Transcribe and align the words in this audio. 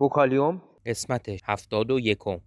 وکالیوم 0.00 0.62
قسمت 0.86 1.28
هفتاد 1.44 1.90
و 1.90 2.00
یکم 2.00 2.40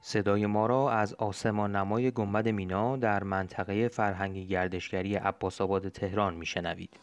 صدای 0.00 0.46
ما 0.46 0.66
را 0.66 0.90
از 0.90 1.14
آسمان 1.14 1.76
نمای 1.76 2.10
گنبد 2.10 2.48
مینا 2.48 2.96
در 2.96 3.22
منطقه 3.22 3.88
فرهنگی 3.88 4.46
گردشگری 4.46 5.14
عباسآباد 5.14 5.88
تهران 5.88 6.34
میشنوید. 6.34 6.96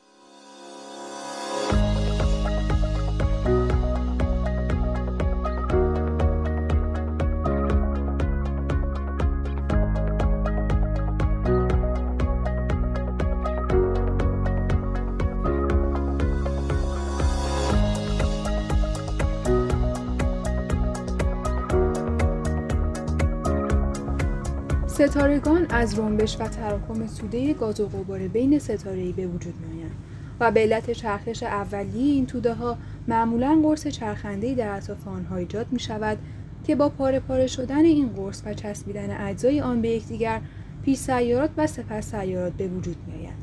ستارگان 25.08 25.66
از 25.70 26.00
رنبش 26.00 26.38
و 26.40 26.48
تراکم 26.48 27.08
توده 27.08 27.54
گاز 27.54 27.80
و 27.80 27.88
غبار 27.88 28.20
بین 28.28 28.60
ستاره‌ای 28.60 29.12
به 29.12 29.28
وجود 29.28 29.54
میآیند 29.60 29.92
و 30.40 30.52
به 30.52 30.60
علت 30.60 30.92
چرخش 30.92 31.44
اولیه 31.44 32.14
این 32.14 32.26
توده 32.26 32.54
ها 32.54 32.78
معمولا 33.08 33.60
قرص 33.64 33.88
چرخنده 33.88 34.54
در 34.54 34.76
اطراف 34.76 35.08
آنها 35.08 35.36
ایجاد 35.36 35.66
می 35.72 35.80
شود 35.80 36.18
که 36.64 36.76
با 36.76 36.90
پاره 36.90 37.20
پاره 37.20 37.48
شدن 37.48 37.86
این 37.86 38.10
قرص 38.10 38.42
و 38.46 38.54
چسبیدن 38.54 39.28
اجزای 39.28 39.62
آن 39.62 39.82
به 39.82 39.90
یکدیگر 39.90 40.42
پیش 40.86 40.98
سیارات 40.98 41.50
و 41.58 41.68
سپس 41.68 42.12
سیارات 42.12 42.54
به 42.54 42.68
وجود 42.68 42.98
می 43.08 43.14
آیند. 43.14 43.38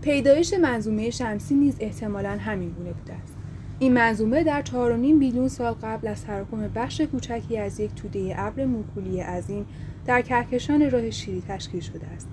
پیدایش 0.00 0.54
منظومه 0.54 1.10
شمسی 1.10 1.54
نیز 1.54 1.76
احتمالا 1.80 2.30
همین 2.30 2.70
گونه 2.70 2.92
بوده 2.92 3.12
است. 3.12 3.43
این 3.78 3.92
منظومه 3.92 4.44
در 4.44 4.62
4.5 4.62 4.72
بیلیون 5.18 5.48
سال 5.48 5.72
قبل 5.82 6.08
از 6.08 6.24
تراکم 6.24 6.68
بخش 6.74 7.00
کوچکی 7.00 7.58
از 7.58 7.80
یک 7.80 7.94
توده 7.94 8.34
ابر 8.36 8.64
موکولی 8.64 9.20
عظیم 9.20 9.66
در 10.06 10.22
کهکشان 10.22 10.90
راه 10.90 11.10
شیری 11.10 11.42
تشکیل 11.48 11.80
شده 11.80 12.06
است. 12.06 12.28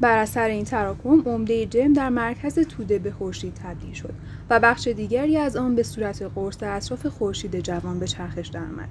بر 0.00 0.18
اثر 0.18 0.48
این 0.48 0.64
تراکم 0.64 1.22
عمده 1.26 1.66
جرم 1.66 1.92
در 1.92 2.08
مرکز 2.08 2.58
توده 2.58 2.98
به 2.98 3.10
خورشید 3.10 3.54
تبدیل 3.54 3.92
شد 3.92 4.14
و 4.50 4.60
بخش 4.60 4.88
دیگری 4.88 5.36
از 5.36 5.56
آن 5.56 5.74
به 5.74 5.82
صورت 5.82 6.22
قرص 6.34 6.58
در 6.58 6.76
اطراف 6.76 7.06
خورشید 7.06 7.60
جوان 7.60 7.98
به 7.98 8.06
چرخش 8.06 8.48
درآمد 8.48 8.88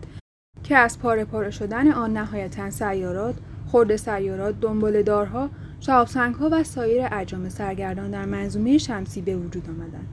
که 0.64 0.78
از 0.78 1.00
پاره 1.00 1.26
پاره 1.26 1.52
شدن 1.52 1.92
آن 1.92 2.18
نهایتا 2.18 2.70
سیارات، 2.70 3.36
خرد 3.68 3.96
سیارات، 3.96 4.60
دنباله‌دارها، 4.62 5.50
شهابسنگها 5.80 6.50
و 6.52 6.64
سایر 6.64 7.08
اجرام 7.12 7.50
سرگردان 7.50 8.12
در 8.12 8.26
منظومه 8.26 8.78
شمسی 8.78 9.22
به 9.22 9.36
وجود 9.36 9.70
آمدند. 9.70 10.08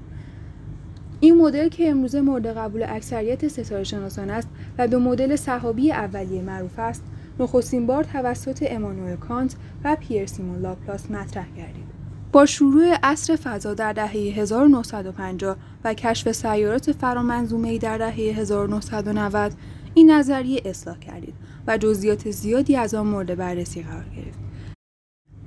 این 1.20 1.36
مدل 1.36 1.68
که 1.68 1.90
امروزه 1.90 2.20
مورد 2.20 2.46
قبول 2.46 2.84
اکثریت 2.88 3.48
ستاره 3.48 3.84
شناسان 3.84 4.30
است 4.30 4.48
و 4.78 4.88
به 4.88 4.98
مدل 4.98 5.36
سحابی 5.36 5.92
اولیه 5.92 6.42
معروف 6.42 6.78
است، 6.78 7.02
نخستین 7.40 7.86
بار 7.86 8.04
توسط 8.04 8.66
امانوئل 8.70 9.16
کانت 9.16 9.56
و 9.84 9.96
پیر 10.00 10.26
سیمون 10.26 10.58
لاپلاس 10.58 11.10
مطرح 11.10 11.46
گردید. 11.56 11.88
با 12.32 12.46
شروع 12.46 12.94
عصر 13.02 13.36
فضا 13.36 13.74
در 13.74 13.92
دهه 13.92 14.10
1950 14.10 15.56
و 15.84 15.94
کشف 15.94 16.32
سیارات 16.32 16.92
فرامنظومه‌ای 16.92 17.78
در 17.78 17.98
دهه 17.98 18.38
1990 18.38 19.52
این 19.94 20.10
نظریه 20.10 20.62
اصلاح 20.64 20.98
گردید 20.98 21.34
و 21.66 21.78
جزئیات 21.78 22.30
زیادی 22.30 22.76
از 22.76 22.94
آن 22.94 23.06
مورد 23.06 23.36
بررسی 23.36 23.82
قرار 23.82 24.06
گرفت. 24.16 24.47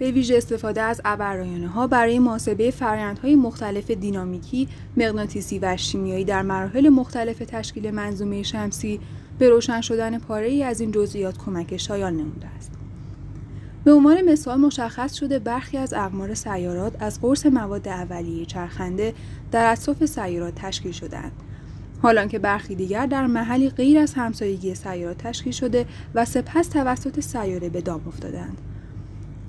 به 0.02 0.12
ویژه 0.12 0.38
استفاده 0.38 0.82
از 0.82 1.02
ابررایانه 1.06 1.68
ها 1.68 1.88
برای 1.88 2.20
محاسبه 2.20 2.72
فرآیندهای 2.72 3.36
مختلف 3.36 3.92
دینامیکی، 3.92 4.68
مغناطیسی 4.98 5.60
و 5.60 5.78
شیمیایی 5.78 6.26
در 6.26 6.42
مراحل 6.42 6.90
مختلف 6.90 7.38
تشکیل 7.38 7.92
منظومه 7.92 8.44
شمسی 8.44 9.00
به 9.40 9.50
روشن 9.50 9.82
شدن 9.82 10.20
پاره 10.20 10.48
ای 10.48 10.64
از 10.64 10.82
این 10.82 10.92
جزئیات 10.92 11.38
کمک 11.38 11.78
شایان 11.78 12.18
نموده 12.18 12.48
است. 12.48 12.72
به 13.84 13.94
عنوان 13.94 14.22
مثال 14.22 14.60
مشخص 14.60 15.14
شده 15.14 15.40
برخی 15.40 15.78
از 15.78 15.94
اقمار 15.94 16.34
سیارات 16.34 16.94
از 17.00 17.22
قرص 17.22 17.46
مواد 17.46 17.88
اولیه 17.88 18.46
چرخنده 18.46 19.14
در 19.52 19.72
اطراف 19.72 20.06
سیارات 20.06 20.56
تشکیل 20.56 20.92
شدهاند. 20.92 21.32
حالان 22.02 22.28
که 22.28 22.40
برخی 22.40 22.76
دیگر 22.76 23.06
در 23.06 23.28
محلی 23.28 23.70
غیر 23.70 24.00
از 24.00 24.14
همسایگی 24.14 24.76
سیارات 24.76 25.18
تشکیل 25.18 25.54
شده 25.54 25.86
و 26.16 26.26
سپس 26.26 26.68
توسط 26.68 27.20
سیاره 27.20 27.70
به 27.70 27.82
دام 27.82 28.08
افتادند. 28.08 28.58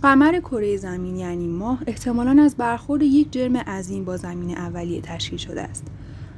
قمر 0.03 0.41
کره 0.41 0.77
زمین 0.77 1.17
یعنی 1.17 1.47
ماه 1.47 1.83
احتمالا 1.87 2.43
از 2.43 2.57
برخورد 2.57 3.03
یک 3.03 3.33
جرم 3.33 3.57
عظیم 3.57 4.05
با 4.05 4.17
زمین 4.17 4.59
اولیه 4.59 5.01
تشکیل 5.01 5.39
شده 5.39 5.63
است. 5.63 5.87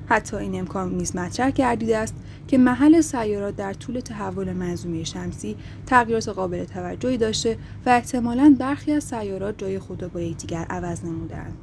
حتی 0.07 0.37
این 0.37 0.59
امکان 0.59 0.95
نیز 0.95 1.17
مطرح 1.17 1.51
گردیده 1.51 1.99
است 1.99 2.15
که 2.49 2.59
محل 2.59 3.01
سیارات 3.01 3.57
در 3.57 3.73
طول 3.73 4.01
تحول 4.01 4.53
منظومه 4.53 5.05
شمسی 5.05 5.57
تغییرات 5.87 6.29
قابل 6.29 6.65
توجهی 6.65 7.17
داشته 7.17 7.59
و 7.87 7.91
احتمالا 7.91 8.57
برخی 8.59 8.93
از 8.93 9.05
سیارات 9.05 9.59
جای 9.59 9.79
خود 9.79 10.03
را 10.03 10.09
با 10.09 10.21
یکدیگر 10.21 10.67
عوض 10.71 11.05
نمودهاند 11.05 11.55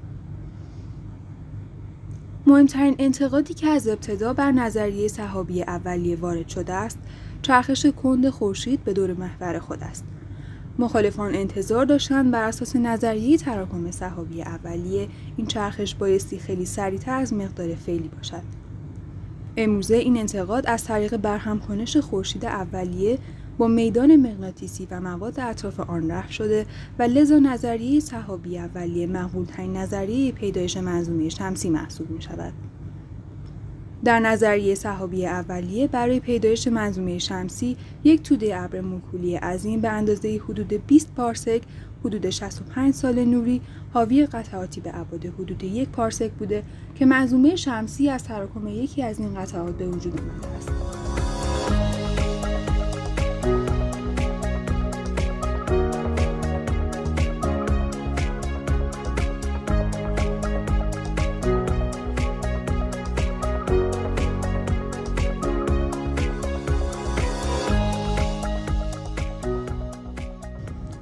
مهمترین 2.48 2.96
انتقادی 3.00 3.54
که 3.54 3.68
از 3.68 3.88
ابتدا 3.88 4.34
بر 4.34 4.52
نظریه 4.52 5.08
صحابی 5.08 5.64
اولیه 5.64 6.16
وارد 6.16 6.48
شده 6.48 6.74
است 6.74 7.00
چرخش 7.42 7.86
کند 7.86 8.30
خورشید 8.30 8.84
به 8.84 8.94
دور 8.94 9.14
محور 9.14 9.60
خود 9.60 9.84
است 9.84 10.06
مخالفان 10.80 11.36
انتظار 11.36 11.86
داشتند 11.86 12.32
بر 12.32 12.44
اساس 12.44 12.76
نظریه 12.76 13.38
تراکم 13.38 13.92
صحابی 13.92 14.42
اولیه 14.42 15.08
این 15.38 15.48
چرخش 15.48 15.96
بایستی 15.96 16.40
خیلی 16.40 16.66
سریعتر 16.66 17.14
از 17.20 17.34
مقدار 17.34 17.76
فعلی 17.76 18.09
باشد 18.18 18.44
امروزه 19.58 19.96
این 19.96 20.18
انتقاد 20.18 20.66
از 20.68 20.84
طریق 20.84 21.18
برهمکنش 21.18 21.98
خورشید 21.98 22.46
اولیه 22.46 23.18
با 23.58 23.68
میدان 23.68 24.16
مغناطیسی 24.16 24.88
و 24.92 25.02
مواد 25.02 25.40
اطراف 25.40 25.80
آن 25.80 26.12
رفع 26.12 26.32
شده 26.32 26.66
و 27.00 27.03
لذا 27.03 27.40
نظریه 27.40 28.00
صحابی 28.00 28.59
اولیه 28.59 29.08
مقبولترین 29.08 29.78
نظریه 29.78 30.32
پیدایش 30.32 30.78
منظومه 30.78 31.30
شمسی 31.30 31.70
محسوب 31.70 32.09
می 32.09 32.22
شود. 32.22 32.53
در 34.04 34.20
نظریه 34.20 34.76
صحابی 34.76 35.26
اولیه 35.26 35.88
برای 35.88 36.20
پیدایش 36.20 36.68
منظومه 36.68 37.18
شمسی 37.18 37.78
یک 38.04 38.22
توده 38.22 38.62
ابر 38.62 38.82
موکولی 38.82 39.36
عظیم 39.36 39.82
به 39.82 39.90
اندازه 39.90 40.42
حدود 40.50 40.88
20 40.88 41.14
پارسک 41.16 41.62
حدود 42.06 42.30
65 42.30 42.94
سال 42.94 43.26
نوری 43.26 43.62
حاوی 43.94 44.26
قطعاتی 44.26 44.82
به 44.82 44.90
ابعاد 44.90 45.26
حدود 45.26 45.64
یک 45.64 45.90
پارسک 45.90 46.32
بوده 46.32 46.64
که 46.96 47.06
منظومه 47.06 47.56
شمسی 47.56 48.10
از 48.10 48.24
تراکم 48.24 48.68
یکی 48.68 49.04
از 49.04 49.20
این 49.20 49.34
قطعات 49.34 49.78
به 49.78 49.88
وجود 49.88 50.22
آمده 50.22 50.48
است. 50.58 51.01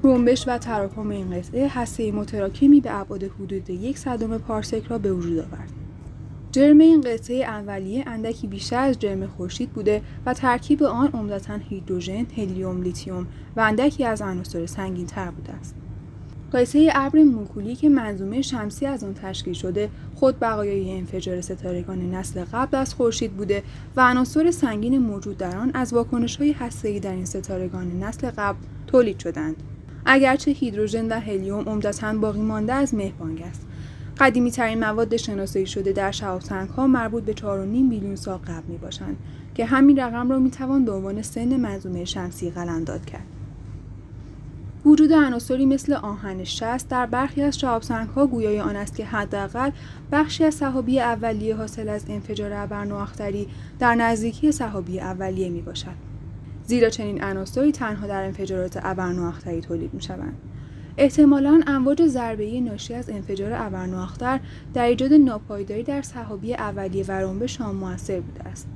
رمبش 0.09 0.47
و 0.47 0.57
تراکم 0.57 1.09
این 1.09 1.31
قطعه 1.31 1.67
هسته 1.67 2.11
متراکمی 2.11 2.81
به 2.81 2.99
ابعاد 2.99 3.23
حدود 3.23 3.69
یک 3.69 3.97
صدم 3.97 4.37
پارسک 4.37 4.83
را 4.89 4.97
به 4.97 5.13
وجود 5.13 5.39
آورد. 5.39 5.69
جرم 6.51 6.79
این 6.79 7.01
قطعه 7.01 7.43
اولیه 7.43 8.03
اندکی 8.07 8.47
بیشتر 8.47 8.79
از 8.79 8.99
جرم 8.99 9.27
خورشید 9.27 9.69
بوده 9.69 10.01
و 10.25 10.33
ترکیب 10.33 10.83
آن 10.83 11.07
عمدتا 11.07 11.57
هیدروژن، 11.69 12.25
هلیوم، 12.37 12.81
لیتیوم 12.81 13.27
و 13.55 13.59
اندکی 13.59 14.05
از 14.05 14.21
عناصر 14.21 14.65
سنگین 14.65 15.05
تر 15.05 15.31
بوده 15.31 15.53
است. 15.53 15.75
قطعه 16.53 16.91
ابر 16.95 17.23
مولکولی 17.23 17.75
که 17.75 17.89
منظومه 17.89 18.41
شمسی 18.41 18.85
از 18.85 19.03
آن 19.03 19.13
تشکیل 19.13 19.53
شده 19.53 19.89
خود 20.15 20.39
بقایای 20.39 20.97
انفجار 20.97 21.41
ستارگان 21.41 22.11
نسل 22.11 22.43
قبل 22.53 22.77
از 22.77 22.93
خورشید 22.93 23.33
بوده 23.33 23.63
و 23.95 24.01
عناصر 24.09 24.51
سنگین 24.51 24.97
موجود 24.97 25.37
در 25.37 25.57
آن 25.57 25.71
از 25.73 25.93
واکنش‌های 25.93 26.51
هسته‌ای 26.51 26.99
در 26.99 27.11
این 27.11 27.25
ستارگان 27.25 28.03
نسل 28.03 28.29
قبل 28.37 28.57
تولید 28.87 29.19
شدند. 29.19 29.55
اگرچه 30.05 30.51
هیدروژن 30.51 31.07
و 31.07 31.19
هلیوم 31.19 31.69
عمدتا 31.69 32.13
باقی 32.13 32.41
مانده 32.41 32.73
از 32.73 32.93
مهبانگ 32.93 33.41
است 33.41 33.65
قدیمی 34.19 34.51
ترین 34.51 34.79
مواد 34.79 35.17
شناسایی 35.17 35.65
شده 35.65 35.91
در 35.91 36.11
شهابسنگ 36.11 36.69
ها 36.69 36.87
مربوط 36.87 37.23
به 37.23 37.33
4.5 37.33 37.41
بیلیون 37.89 38.15
سال 38.15 38.37
قبل 38.37 38.67
می 38.67 38.77
باشند 38.77 39.17
که 39.55 39.65
همین 39.65 39.99
رقم 39.99 40.29
را 40.29 40.39
می 40.39 40.51
توان 40.51 40.85
به 40.85 40.91
عنوان 40.91 41.21
سن 41.21 41.57
منظومه 41.57 42.05
شمسی 42.05 42.49
قلمداد 42.49 43.05
کرد. 43.05 43.25
وجود 44.85 45.13
عناصری 45.13 45.65
مثل 45.65 45.93
آهن 45.93 46.43
شست 46.43 46.89
در 46.89 47.05
برخی 47.05 47.41
از 47.41 47.63
ها 48.15 48.27
گویای 48.27 48.59
آن 48.59 48.75
است 48.75 48.95
که 48.95 49.05
حداقل 49.05 49.71
بخشی 50.11 50.43
از 50.43 50.53
صحابی 50.53 50.99
اولیه 50.99 51.55
حاصل 51.55 51.89
از 51.89 52.05
انفجار 52.09 52.53
ابرنواختری 52.53 53.47
در 53.79 53.95
نزدیکی 53.95 54.51
صحابی 54.51 54.99
اولیه 54.99 55.49
می 55.49 55.61
باشد. 55.61 56.08
زیرا 56.69 56.89
چنین 56.89 57.23
عناصری 57.23 57.71
تنها 57.71 58.07
در 58.07 58.23
انفجارات 58.23 58.79
ابرنواختری 58.83 59.61
تولید 59.61 59.93
می 59.93 60.01
شوند. 60.01 60.37
احتمالا 60.97 61.61
امواج 61.67 62.07
ضربه‌ای 62.07 62.61
ناشی 62.61 62.93
از 62.93 63.09
انفجار 63.09 63.53
ابرنواختر 63.53 64.39
در 64.73 64.85
ایجاد 64.85 65.13
ناپایداری 65.13 65.83
در 65.83 66.01
صحابی 66.01 66.53
اولیه 66.53 67.05
و 67.07 67.11
رنبه 67.11 67.47
شام 67.47 67.75
موثر 67.75 68.19
بوده 68.19 68.49
است. 68.49 68.67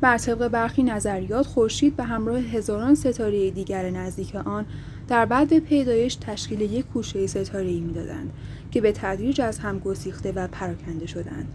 بر 0.00 0.18
طبق 0.18 0.48
برخی 0.48 0.82
نظریات 0.82 1.46
خورشید 1.46 1.96
به 1.96 2.04
همراه 2.04 2.38
هزاران 2.38 2.94
ستاره 2.94 3.50
دیگر 3.50 3.90
نزدیک 3.90 4.36
آن 4.36 4.66
در 5.08 5.26
بعد 5.26 5.58
پیدایش 5.58 6.14
تشکیل 6.14 6.60
یک 6.60 6.86
کوشه 6.86 7.26
ستاره 7.26 7.68
ای 7.68 7.80
می‌دادند 7.80 8.32
که 8.70 8.80
به 8.80 8.92
تدریج 8.92 9.40
از 9.40 9.58
هم 9.58 9.78
گسیخته 9.78 10.32
و 10.32 10.48
پراکنده 10.48 11.06
شدند. 11.06 11.48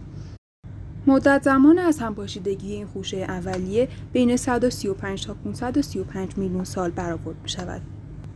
مدت 1.06 1.42
زمان 1.42 1.78
از 1.78 1.98
هم 1.98 2.14
پاشیدگی 2.14 2.72
این 2.72 2.86
خوشه 2.86 3.16
اولیه 3.16 3.88
بین 4.12 4.36
135 4.36 5.26
تا 5.26 5.34
535 5.34 6.38
میلیون 6.38 6.64
سال 6.64 6.90
برآورد 6.90 7.36
می 7.42 7.48
شود. 7.48 7.82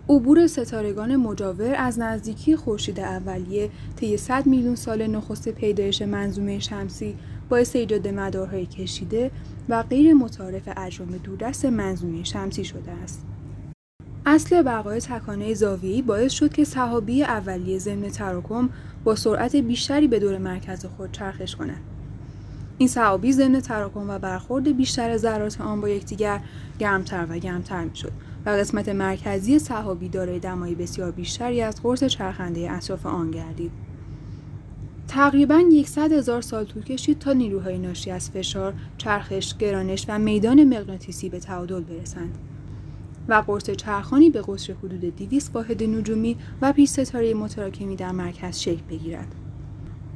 عبور 0.08 0.46
ستارگان 0.46 1.16
مجاور 1.16 1.74
از 1.74 1.98
نزدیکی 1.98 2.56
خورشید 2.56 3.00
اولیه 3.00 3.70
طی 3.96 4.16
100 4.16 4.46
میلیون 4.46 4.74
سال 4.74 5.06
نخست 5.06 5.48
پیدایش 5.48 6.02
منظومه 6.02 6.58
شمسی 6.58 7.16
باعث 7.48 7.76
ایجاد 7.76 8.08
مدارهای 8.08 8.66
کشیده 8.66 9.30
و 9.68 9.82
غیر 9.82 10.14
متعارف 10.14 10.68
اجرام 10.76 11.10
دوردست 11.10 11.64
منظومه 11.64 12.24
شمسی 12.24 12.64
شده 12.64 12.90
است. 12.90 13.26
اصل 14.26 14.62
بقای 14.62 15.00
تکانه 15.00 15.54
زاویه‌ای 15.54 16.02
باعث 16.02 16.32
شد 16.32 16.52
که 16.52 16.64
صحابی 16.64 17.22
اولیه 17.22 17.78
ضمن 17.78 18.08
تراکم 18.08 18.68
با 19.04 19.14
سرعت 19.14 19.56
بیشتری 19.56 20.08
به 20.08 20.18
دور 20.18 20.38
مرکز 20.38 20.86
خود 20.86 21.12
چرخش 21.12 21.56
کند. 21.56 21.95
این 22.78 22.88
صحابی 22.88 23.32
ضمن 23.32 23.60
تراکم 23.60 24.10
و 24.10 24.18
برخورد 24.18 24.76
بیشتر 24.76 25.16
ذرات 25.16 25.60
آن 25.60 25.80
با 25.80 25.88
یکدیگر 25.88 26.40
گرمتر 26.78 27.26
و 27.28 27.38
گرمتر 27.38 27.84
می‌شد 27.84 28.12
و 28.46 28.50
قسمت 28.50 28.88
مرکزی 28.88 29.58
صحابی 29.58 30.08
دارای 30.08 30.38
دمایی 30.38 30.74
بسیار 30.74 31.10
بیشتری 31.10 31.62
از 31.62 31.82
قرص 31.82 32.04
چرخنده 32.04 32.72
اطراف 32.72 33.06
آن 33.06 33.30
گردید 33.30 33.72
تقریبا 35.08 35.60
یکصد 35.72 36.12
هزار 36.12 36.40
سال 36.40 36.64
طول 36.64 36.82
کشید 36.82 37.18
تا 37.18 37.32
نیروهای 37.32 37.78
ناشی 37.78 38.10
از 38.10 38.30
فشار، 38.30 38.74
چرخش، 38.98 39.56
گرانش 39.56 40.04
و 40.08 40.18
میدان 40.18 40.64
مغناطیسی 40.64 41.28
به 41.28 41.40
تعادل 41.40 41.80
برسند. 41.80 42.38
و 43.28 43.34
قرص 43.46 43.70
چرخانی 43.70 44.30
به 44.30 44.42
قطر 44.42 44.72
حدود 44.72 45.16
200 45.16 45.56
واحد 45.56 45.82
نجومی 45.82 46.36
و 46.62 46.72
پیش 46.72 46.88
ستاره 46.88 47.34
متراکمی 47.34 47.96
در 47.96 48.12
مرکز 48.12 48.58
شکل 48.58 48.82
بگیرد. 48.90 49.45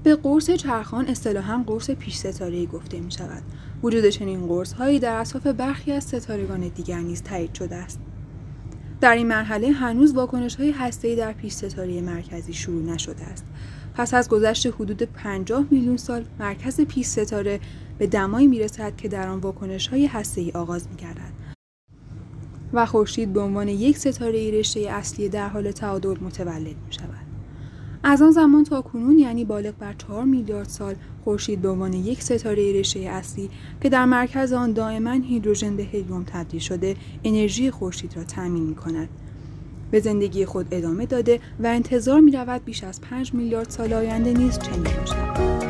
به 0.02 0.16
قرص 0.16 0.50
چرخان 0.50 1.06
اصطلاحا 1.06 1.64
قرص 1.66 1.90
پیش 1.90 2.16
ستاره 2.16 2.66
گفته 2.66 3.00
می 3.00 3.12
شود. 3.12 3.42
وجود 3.82 4.08
چنین 4.08 4.46
قرص 4.46 4.72
هایی 4.72 4.98
در 4.98 5.20
اطراف 5.20 5.46
برخی 5.46 5.92
از 5.92 6.04
ستارگان 6.04 6.60
دیگر 6.68 6.98
نیز 6.98 7.22
تایید 7.22 7.54
شده 7.54 7.76
است. 7.76 8.00
در 9.00 9.14
این 9.14 9.28
مرحله 9.28 9.70
هنوز 9.70 10.14
واکنش 10.14 10.56
های 10.56 10.70
هسته 10.70 11.14
در 11.14 11.32
پیش 11.32 11.52
ستاره 11.52 12.00
مرکزی 12.00 12.52
شروع 12.52 12.82
نشده 12.82 13.24
است. 13.24 13.44
پس 13.94 14.14
از 14.14 14.28
گذشت 14.28 14.66
حدود 14.66 15.02
50 15.02 15.64
میلیون 15.70 15.96
سال 15.96 16.24
مرکز 16.40 16.80
پیش 16.80 17.06
ستاره 17.06 17.60
به 17.98 18.06
دمایی 18.06 18.46
می 18.46 18.58
رسد 18.58 18.96
که 18.96 19.08
در 19.08 19.28
آن 19.28 19.38
واکنش 19.38 19.88
های 19.88 20.06
هسته 20.06 20.40
ای 20.40 20.50
آغاز 20.50 20.88
می 20.88 20.96
گردد. 20.96 21.32
و 22.72 22.86
خورشید 22.86 23.32
به 23.32 23.40
عنوان 23.40 23.68
یک 23.68 23.98
ستاره 23.98 24.50
رشته 24.50 24.80
اصلی 24.80 25.28
در 25.28 25.48
حال 25.48 25.70
تعادل 25.70 26.16
متولد 26.20 26.76
می 26.86 26.92
شود. 26.92 27.19
از 28.02 28.22
آن 28.22 28.30
زمان 28.30 28.64
تا 28.64 28.82
کنون 28.82 29.18
یعنی 29.18 29.44
بالغ 29.44 29.74
بر 29.78 29.94
4 30.08 30.24
میلیارد 30.24 30.68
سال 30.68 30.94
خورشید 31.24 31.62
به 31.62 31.68
عنوان 31.68 31.92
یک 31.92 32.22
ستاره 32.22 32.72
رشته 32.72 33.00
اصلی 33.00 33.50
که 33.82 33.88
در 33.88 34.04
مرکز 34.04 34.52
آن 34.52 34.72
دائما 34.72 35.10
هیدروژن 35.10 35.76
به 35.76 35.84
هلیوم 35.84 36.24
تبدیل 36.24 36.60
شده 36.60 36.96
انرژی 37.24 37.70
خورشید 37.70 38.16
را 38.16 38.24
تأمین 38.24 38.62
می 38.62 38.74
کند. 38.74 39.08
به 39.90 40.00
زندگی 40.00 40.46
خود 40.46 40.66
ادامه 40.70 41.06
داده 41.06 41.40
و 41.60 41.66
انتظار 41.66 42.20
می 42.20 42.30
رود 42.30 42.64
بیش 42.64 42.84
از 42.84 43.00
5 43.00 43.34
میلیارد 43.34 43.70
سال 43.70 43.92
آینده 43.92 44.32
نیز 44.32 44.58
چنین 44.58 44.82
باشد. 44.82 45.69